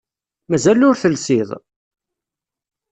[0.49, 1.49] Mazal ur telsiḍ?